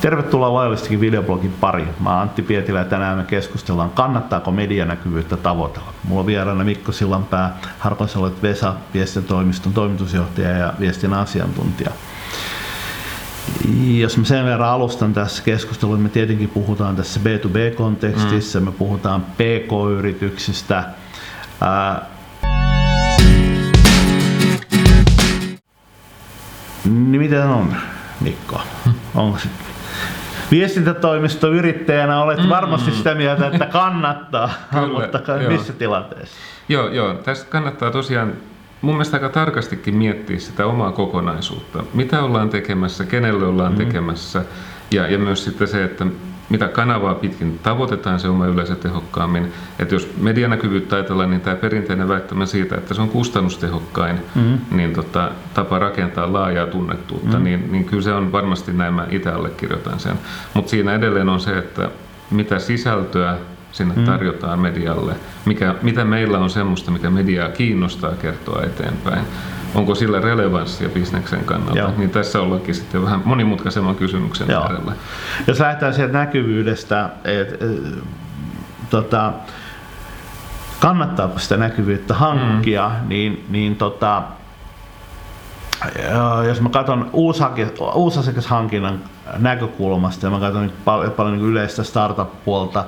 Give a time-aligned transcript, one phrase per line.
[0.00, 1.88] Tervetuloa Loyalistikin videoblogin pari.
[2.00, 5.92] Mä oon Antti Pietilä ja tänään me keskustellaan, kannattaako medianäkyvyyttä tavoitella.
[6.04, 11.90] Mulla on vieraana Mikko Sillanpää, Harpasalet Vesa, viestintätoimiston toimitusjohtaja ja viestin asiantuntija.
[13.98, 18.66] Jos mä sen verran alustan tässä keskustelussa, me tietenkin puhutaan tässä B2B-kontekstissa, mm.
[18.66, 20.84] me puhutaan PK-yrityksistä.
[21.60, 22.06] Ää,
[26.84, 27.76] niin miten on,
[28.20, 28.60] Mikko?
[29.14, 29.48] Onko se
[30.50, 32.48] viestintätoimistoyrittäjänä olet mm.
[32.48, 36.36] varmasti sitä mieltä, että kannattaa, Kyllä, mutta missä tilanteessa?
[36.68, 38.32] Joo, joo, tästä kannattaa tosiaan
[38.80, 41.84] mun mielestä aika tarkastikin miettiä sitä omaa kokonaisuutta.
[41.94, 43.78] Mitä ollaan tekemässä, kenelle ollaan mm.
[43.78, 44.44] tekemässä
[44.90, 46.06] ja, ja myös sitten se, että
[46.50, 49.52] mitä kanavaa pitkin tavoitetaan se oma yleisö tehokkaammin.
[49.78, 54.58] Että jos medianäkyvyyttä ajatellaan, niin tämä perinteinen väittämä siitä, että se on kustannustehokkain mm-hmm.
[54.76, 57.44] niin tota, tapa rakentaa laajaa tunnettuutta, mm-hmm.
[57.44, 60.18] niin, niin kyllä se on varmasti näin, mä itse allekirjoitan sen.
[60.54, 61.90] Mutta siinä edelleen on se, että
[62.30, 63.36] mitä sisältöä
[63.72, 64.04] sinne mm.
[64.04, 69.24] tarjotaan medialle, mikä, mitä meillä on semmoista, mikä mediaa kiinnostaa kertoa eteenpäin
[69.74, 71.92] onko sillä relevanssia bisneksen kannalta, Joo.
[71.96, 74.62] niin tässä ollaankin sitten vähän monimutkaisemman kysymyksen Joo.
[74.62, 74.92] äärellä.
[75.46, 77.60] Jos lähdetään sieltä näkyvyydestä, että et,
[78.90, 79.32] tota,
[80.80, 83.08] kannattaako sitä näkyvyyttä hankkia, mm.
[83.08, 84.22] niin, niin tota,
[86.48, 87.10] jos mä katson
[87.94, 89.00] uusasiakashankinnan
[89.38, 92.84] näkökulmasta ja mä katson paljon, paljon niin yleistä startup-puolta,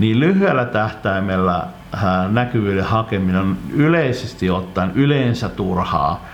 [0.00, 1.66] niin lyhyellä tähtäimellä
[2.28, 6.26] näkyvyyden hakeminen on yleisesti ottaen yleensä turhaa.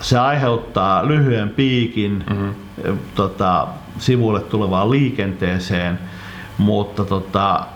[0.00, 2.98] Se aiheuttaa lyhyen piikin mm-hmm.
[3.14, 3.66] tota,
[3.98, 5.98] sivuille tulevaan liikenteeseen,
[6.58, 7.66] mutta tota,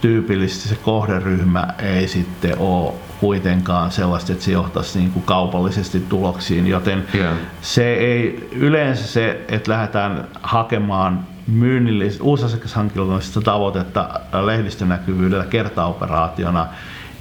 [0.00, 6.66] tyypillisesti se kohderyhmä ei sitten ole kuitenkaan sellaista, että se johtaisi niin kuin kaupallisesti tuloksiin,
[6.66, 7.34] joten yeah.
[7.60, 16.66] se ei yleensä se, että lähdetään hakemaan myynnillisistä, uusasiakashankinnoista tavoitetta lehdistönäkyvyydellä kertaoperaationa,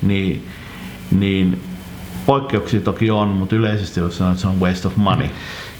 [0.01, 0.47] niin,
[1.11, 1.61] niin
[2.25, 5.27] poikkeuksia toki on, mutta yleisesti jos sanon, että se on waste of money.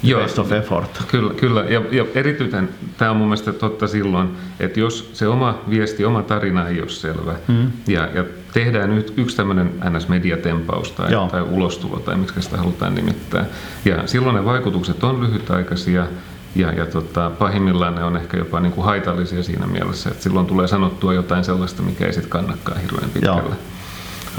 [0.03, 1.03] Joo, waste of effort.
[1.07, 1.61] Kyllä, kyllä.
[1.61, 4.29] Ja, ja erityisen tämä on mun mielestä totta silloin,
[4.59, 7.71] että jos se oma viesti, oma tarina ei ole selvä, mm.
[7.87, 8.23] ja, ja
[8.53, 13.45] tehdään nyt yksi tämmöinen NS-mediatempaus tai, tai ulostulo tai miksi sitä halutaan nimittää,
[13.85, 16.07] ja silloin ne vaikutukset on lyhytaikaisia,
[16.55, 20.45] ja, ja tota, pahimmillaan ne on ehkä jopa niin kuin haitallisia siinä mielessä, että silloin
[20.45, 23.55] tulee sanottua jotain sellaista, mikä ei sitten kannakaan hirveän pitkälle.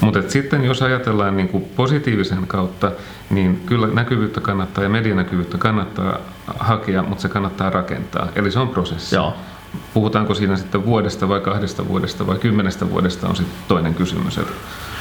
[0.01, 2.93] Mutta sitten jos ajatellaan niin kuin positiivisen kautta,
[3.31, 6.19] niin kyllä näkyvyyttä kannattaa ja medianäkyvyyttä kannattaa
[6.59, 8.29] hakea, mutta se kannattaa rakentaa.
[8.37, 9.15] Eli se on prosessi.
[9.15, 9.35] Joo.
[9.95, 14.39] Puhutaanko siinä sitten vuodesta vai kahdesta vuodesta vai kymmenestä vuodesta on sitten toinen kysymys.
[14.39, 14.53] Että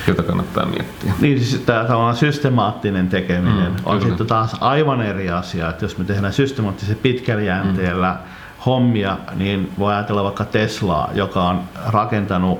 [0.08, 1.14] jota kannattaa miettiä.
[1.22, 5.98] Niin siis tämä tavallaan systemaattinen tekeminen mm, on sitten taas aivan eri asia, että jos
[5.98, 8.20] me tehdään systemaattisen pitkällä jänteellä mm.
[8.66, 12.59] hommia, niin voi ajatella vaikka Teslaa, joka on rakentanut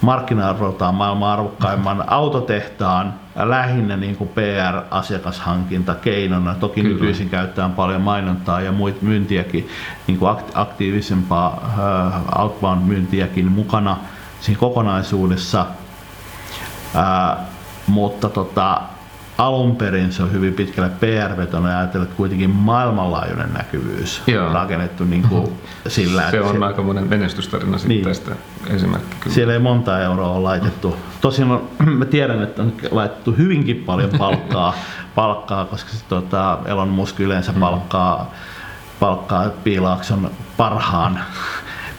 [0.00, 3.14] markkina-arvoltaan maailman arvokkaimman autotehtaan
[3.48, 6.54] lähinnä niin kuin PR-asiakashankinta keinona.
[6.54, 6.94] Toki Kyllä.
[6.94, 9.68] nykyisin käytetään paljon mainontaa ja muita myyntiäkin,
[10.06, 11.74] niin kuin aktiivisempaa
[12.38, 13.96] outbound-myyntiäkin mukana
[14.40, 15.66] siinä kokonaisuudessa–
[16.94, 17.46] Ää,
[17.86, 18.82] mutta tota,
[19.40, 24.52] alun perin se on hyvin pitkälle PR-vetona ja ajatellut, että kuitenkin maailmanlaajuinen näkyvyys Joo.
[24.52, 25.52] rakennettu niin kuin
[25.86, 26.30] sillä.
[26.30, 28.04] Se on aika monen menestystarina niin.
[28.04, 28.30] tästä
[28.66, 29.16] esimerkki.
[29.20, 29.34] Kyllä.
[29.34, 30.96] Siellä ei monta euroa ole laitettu.
[31.20, 31.68] Tosin on,
[31.98, 34.74] mä tiedän, että on laitettu hyvinkin paljon palkkaa,
[35.14, 38.34] palkkaa koska se, tota, Elon Musk yleensä palkkaa,
[39.00, 41.20] palkkaa Piilaakson parhaan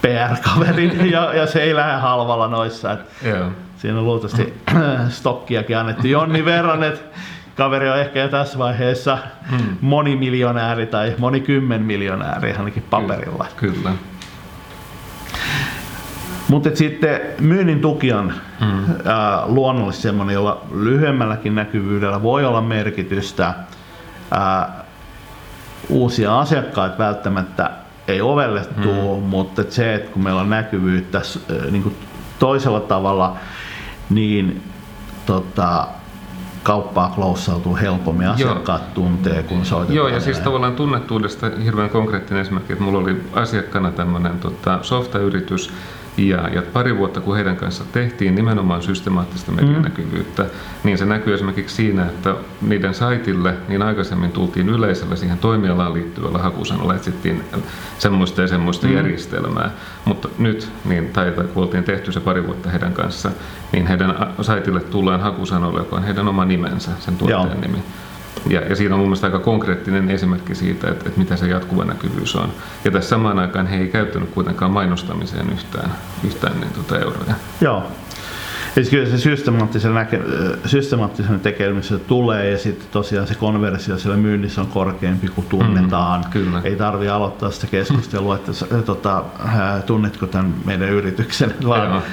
[0.02, 2.92] PR-kaverin ja, ja se ei lähde halvalla noissa.
[2.92, 3.52] Että, Joo
[3.82, 4.54] Siinä on luultavasti
[5.10, 7.02] stokkiakin annettu jonni verran, että
[7.56, 9.18] kaveri on ehkä jo tässä vaiheessa
[9.50, 9.78] hmm.
[9.82, 13.46] monimiljonääri tai monikymmenmiljonääri ainakin paperilla.
[13.56, 13.74] Kyllä.
[13.74, 13.92] Kyllä.
[16.48, 18.84] Mutta sitten myynnin tuki on hmm.
[19.06, 23.54] ää, luonnollisesti sellainen, jolla lyhyemmälläkin näkyvyydellä voi olla merkitystä.
[24.32, 24.84] Ää,
[25.90, 27.72] uusia asiakkaita välttämättä
[28.08, 29.30] ei ovelle tuu, hmm.
[29.30, 31.22] mutta se, että kun meillä on näkyvyyttä
[31.72, 31.96] niin kuin
[32.40, 33.36] toisella tavalla,
[34.10, 34.64] niin
[35.26, 35.88] tota,
[36.64, 38.92] kauppaa kloussautuu helpommin, asiakkaat Joo.
[38.94, 39.96] tuntee, kun soitetaan.
[39.96, 45.74] Joo, ja siis tavallaan tunnettuudesta hirveän konkreettinen esimerkki, että mulla oli asiakkaana tämmöinen tota, softayritys,
[46.18, 50.50] ja, ja pari vuotta kun heidän kanssa tehtiin nimenomaan systemaattista medianäkyvyyttä, mm.
[50.84, 56.38] niin se näkyy esimerkiksi siinä, että niiden saitille niin aikaisemmin tultiin yleisöllä siihen toimialaan liittyvällä
[56.38, 57.44] hakusanalla, etsittiin
[57.98, 58.94] semmoista ja semmoista mm.
[58.94, 59.72] järjestelmää.
[60.06, 63.32] Mutta nyt, niin, tai, tai kun oltiin tehty se pari vuotta heidän kanssa,
[63.72, 67.62] niin heidän saitille tullaan hakusanoilla, joka on heidän oma nimensä, sen tuottajan Joo.
[67.62, 67.84] nimi.
[68.50, 71.86] Ja, ja siinä on mun mielestä aika konkreettinen esimerkki siitä, että, että mitä se jatkuva
[71.86, 72.50] näkyvyys on.
[72.86, 75.92] Ja tässä samaan aikaan he ei käyttänyt kuitenkaan mainostamiseen yhtään,
[76.24, 77.34] yhtään niin tuota euroja.
[77.62, 77.84] Joo.
[78.78, 80.22] Eli kyllä se systemaattisen, näke,
[80.66, 86.22] systemaattisen tekemisen tulee ja sitten tosiaan se konversio siellä myynnissä on korkeampi kuin tunnetaan.
[86.22, 86.62] Mm, kyllä.
[86.64, 88.52] Ei tarvi aloittaa sitä keskustelua, että
[88.86, 89.24] tota,
[89.86, 92.04] tunnetko tämän meidän yrityksen, vaan,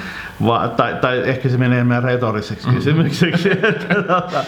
[0.45, 2.75] Va, tai, tai ehkä se menee enemmän retoriseksi mm.
[2.75, 4.43] kysymykseksi, että tuota,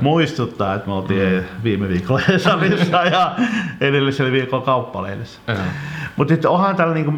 [0.00, 1.62] muistuttaa, että me oltiin mm.
[1.64, 3.36] viime viikolla Hesarissa ja
[3.80, 5.40] edellisellä viikolla kauppalehdessä.
[6.16, 7.10] Mutta onhan täällä niinku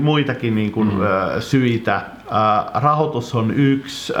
[0.00, 0.90] muitakin niinku, mm.
[1.40, 2.00] syitä.
[2.74, 4.12] Rahoitus on yksi,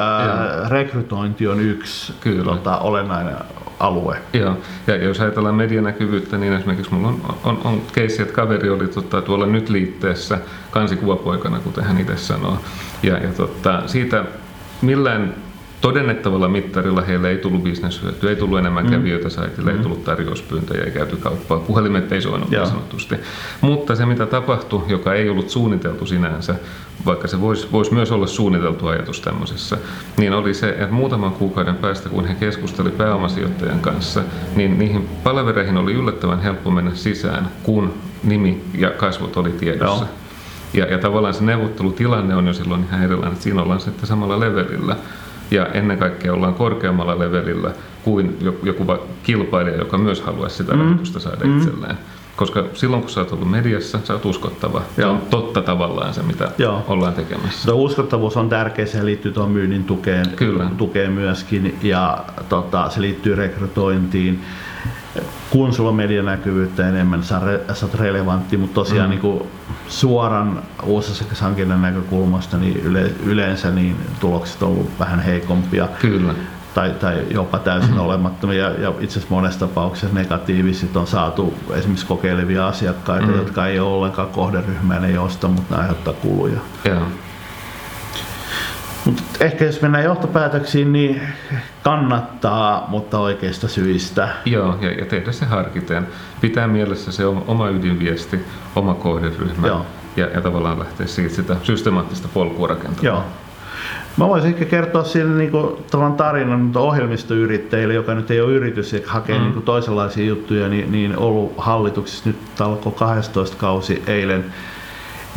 [0.68, 2.14] rekrytointi on yksi
[2.44, 3.36] tota, olennainen
[3.80, 4.18] alue.
[4.32, 4.56] Joo,
[4.86, 9.22] ja jos ajatellaan medianäkyvyyttä, niin esimerkiksi mulla on, on, on keissi, että kaveri oli tota,
[9.22, 10.38] tuolla nyt liitteessä
[10.70, 12.58] kansikuvapoikana, kuten hän itse sanoo.
[13.02, 14.24] Ja, ja tota, siitä
[14.82, 15.34] millään
[15.84, 18.90] todennettavalla mittarilla heille ei tullut bisneshyötyä, ei tullut enemmän mm.
[18.90, 19.76] kävijöitä saitille, mm.
[19.76, 23.16] ei tullut tarjouspyyntöjä, ei käyty kauppaa, puhelimet ei soinut niin sanotusti.
[23.60, 26.54] Mutta se mitä tapahtui, joka ei ollut suunniteltu sinänsä,
[27.06, 29.78] vaikka se voisi vois myös olla suunniteltu ajatus tämmöisessä,
[30.16, 34.22] niin oli se, että muutaman kuukauden päästä, kun he keskusteli pääomasijoittajan kanssa,
[34.56, 40.04] niin niihin palavereihin oli yllättävän helppo mennä sisään, kun nimi ja kasvot oli tiedossa.
[40.04, 40.14] Joo.
[40.74, 44.40] Ja, ja tavallaan se neuvottelutilanne on jo silloin ihan erilainen, että siinä ollaan sitten samalla
[44.40, 44.96] levelillä
[45.50, 47.70] ja ennen kaikkea ollaan korkeammalla levelillä
[48.02, 48.84] kuin joku
[49.22, 50.80] kilpailija, joka myös haluaisi sitä mm.
[50.80, 51.58] rahoitusta saada mm.
[51.58, 51.96] itselleen.
[52.36, 54.82] Koska silloin kun sä oot ollut mediassa, sä oot uskottava.
[54.96, 56.84] Se on totta tavallaan se, mitä Joo.
[56.88, 57.70] ollaan tekemässä.
[57.70, 60.66] Tuo uskottavuus on tärkeä, se liittyy tuon myynnin tukeen, Kyllä.
[60.76, 64.42] tukeen myöskin ja tota, se liittyy rekrytointiin
[65.50, 67.40] kun sulla on medianäkyvyyttä enemmän, sä,
[67.82, 69.10] oot relevantti, mutta tosiaan mm.
[69.10, 69.42] niin kuin
[69.88, 75.88] suoran uusasiakashankinnan näkökulmasta niin yle, yleensä niin tulokset on ollut vähän heikompia.
[76.00, 76.34] Kyllä.
[76.74, 78.04] Tai, tai jopa täysin mm-hmm.
[78.04, 83.36] olemattomia ja itse asiassa monessa tapauksessa negatiiviset on saatu esimerkiksi kokeilevia asiakkaita, mm.
[83.36, 86.58] jotka ei ole ollenkaan kohderyhmään, ei osta, mutta ne aiheuttaa kuluja.
[86.84, 87.02] Joo.
[89.04, 91.22] Mutta ehkä jos mennään johtopäätöksiin, niin
[91.82, 94.28] kannattaa, mutta oikeista syistä.
[94.44, 96.06] Joo, ja, ja tehdä se harkiten.
[96.40, 98.40] Pitää mielessä se oma ydinviesti,
[98.76, 99.86] oma kohderyhmä Joo.
[100.16, 103.04] Ja, ja tavallaan lähteä siitä sitä systemaattista polkua rakentamaan.
[103.04, 103.24] Joo.
[104.16, 105.84] Mä voisin ehkä kertoa sille niin kuin,
[106.16, 109.42] tarinan ohjelmistoyrittäjille, joka nyt ei ole yritys ja hakee mm.
[109.42, 114.44] niin kuin, toisenlaisia juttuja, niin, niin ollut hallituksessa nyt alkoi 12 kausi eilen,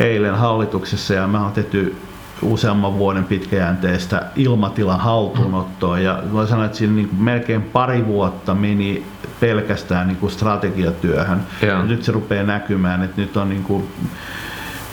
[0.00, 1.96] eilen hallituksessa ja me on tehty
[2.42, 9.06] useamman vuoden pitkäjänteistä ilmatilan haltuunottoa ja voi sanoa, että siinä niin melkein pari vuotta meni
[9.40, 11.40] pelkästään niin kuin strategiatyöhön.
[11.62, 11.82] Ja.
[11.82, 13.88] Nyt se rupeaa näkymään, että nyt on niin kuin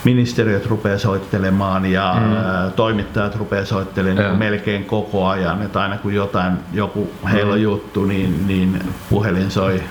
[0.04, 2.72] ministeriöt rupeaa soittelemaan ja mm.
[2.72, 7.62] toimittajat rupeaa soittelemaan niin melkein koko ajan, että aina kun jotain, joku heillä on mm.
[7.62, 9.82] juttu, niin, niin puhelin soi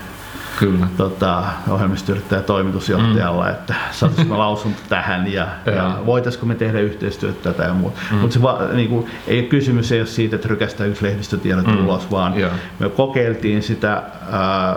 [0.60, 0.88] Kyllä.
[0.98, 3.52] Tota, ohjelmistoyrittäjä toimitusjohtajalla, mm.
[3.52, 6.00] että saataisiko lausunto tähän ja, ja.
[6.06, 8.00] voitaisiko me tehdä yhteistyötä tätä ja muuta.
[8.12, 8.18] Mm.
[8.18, 8.40] Mutta
[8.74, 11.86] niin ei kysymys ei ole siitä, että rykästään yksi lehdistötiedot mm.
[11.86, 12.50] ulos, vaan ja.
[12.80, 14.76] me kokeiltiin sitä ää,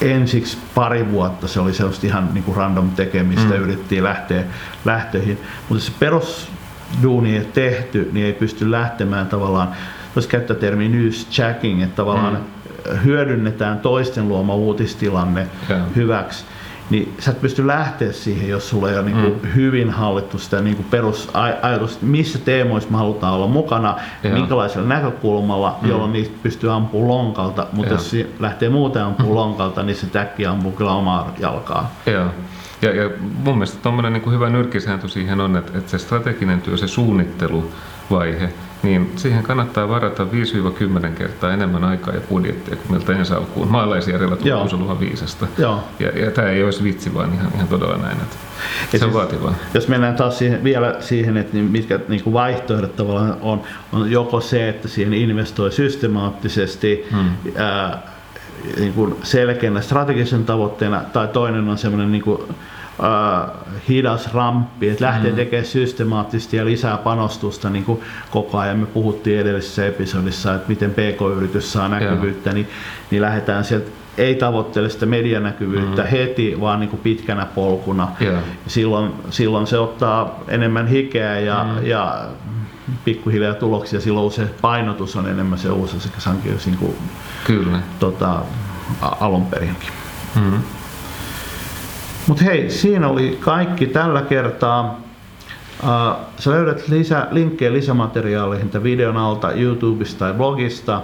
[0.00, 3.62] ensiksi pari vuotta se oli sellaista ihan niin kuin random tekemistä, mm.
[3.62, 4.44] yritettiin lähteä
[4.84, 9.68] lähtöihin, mutta se perusduuni ei tehty, niin ei pysty lähtemään tavallaan,
[10.16, 12.57] voisi käyttää termiä news checking, että tavallaan mm
[13.04, 15.82] hyödynnetään toisten luoma uutistilanne yeah.
[15.96, 16.44] hyväksi,
[16.90, 19.54] niin sä et pysty lähteä siihen, jos sulla ei ole niin mm.
[19.54, 24.38] hyvin hallittu sitä niin perusajatusta, missä teemoissa me halutaan olla mukana, yeah.
[24.38, 25.88] minkälaisella näkökulmalla, mm.
[25.88, 28.00] jolloin niistä pystyy ampumaan lonkalta, mutta yeah.
[28.00, 29.36] jos se lähtee muuten ampumaan mm.
[29.36, 31.92] lonkalta, niin se täkki ampuu kyllä omaa jalkaa.
[32.08, 32.28] Yeah.
[32.82, 33.10] Ja, ja
[33.44, 38.52] mun mielestä tuommoinen niin hyvä nyrkkisääntö siihen on, että, että se strateginen työ, se suunnitteluvaihe,
[38.88, 43.68] niin siihen kannattaa varata 5-10 kertaa enemmän aikaa ja budjettia kuin miltä ensi alkuun.
[43.68, 45.46] Maalaisjärjellä tuntuu se viisasta.
[45.58, 45.84] Joo.
[45.98, 48.16] Ja, ja tämä ei olisi vitsi, vaan ihan, ihan todella näin.
[48.16, 48.36] Että
[48.90, 49.54] se on siis, vaativaa.
[49.74, 54.10] Jos mennään taas siihen, vielä siihen, että niin mitkä niin kuin vaihtoehdot tavallaan on, on
[54.10, 57.30] joko se, että siihen investoi systemaattisesti, hmm.
[57.56, 58.02] ää,
[58.78, 62.40] niin kuin selkeänä strategisen tavoitteena, tai toinen on semmoinen niin kuin,
[63.04, 63.50] äh,
[63.88, 65.36] hidas ramppi, että lähtee mm.
[65.36, 68.00] tekemään systemaattisesti ja lisää panostusta niin kuin
[68.30, 68.78] koko ajan.
[68.78, 72.68] Me puhuttiin edellisessä episodissa, että miten PK-yritys saa näkyvyyttä, niin,
[73.10, 76.08] niin lähdetään sieltä ei tavoittele sitä medianäkyvyyttä mm.
[76.08, 78.08] heti, vaan niin kuin pitkänä polkuna.
[78.22, 78.42] Yeah.
[78.66, 81.86] Silloin, silloin se ottaa enemmän hikeä ja, mm.
[81.86, 82.24] ja
[83.04, 84.00] pikkuhiljaa tuloksia.
[84.00, 86.94] Silloin se painotus on enemmän se uusi sekä sankeus niin kuin,
[87.44, 87.78] Kyllä.
[87.98, 88.42] Tota,
[89.00, 89.90] alun perinkin.
[90.34, 90.62] Mm.
[92.28, 95.00] Mutta hei, siinä oli kaikki tällä kertaa.
[95.82, 101.02] Uh, sä löydät lisä, linkkejä lisämateriaaleihin tämän videon alta YouTubesta tai blogista.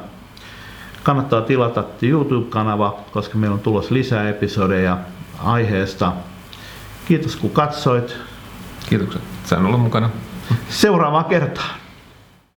[1.03, 4.99] Kannattaa tilata YouTube-kanava, koska meillä on tulossa lisää episodeja
[5.45, 6.13] aiheesta.
[7.09, 8.17] Kiitos kun katsoit.
[8.89, 9.23] Kiitokset.
[9.45, 10.11] Sain olla mukana.
[10.69, 11.84] Seuraavaan kertaan.